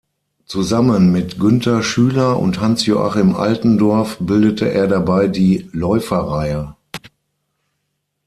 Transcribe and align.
Zusammen 0.47 1.11
mit 1.11 1.37
Günter 1.37 1.83
Schüler 1.83 2.39
und 2.39 2.59
Hans-Joachim 2.59 3.35
Altendorff 3.35 4.17
bildete 4.19 4.67
er 4.71 4.87
dabei 4.87 5.27
die 5.27 5.69
Läuferreihe. 5.73 6.73